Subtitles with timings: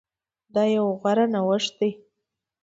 [0.53, 1.89] دا يو غوره نوښت ده